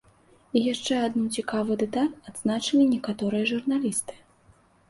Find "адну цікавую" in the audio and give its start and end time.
1.07-1.77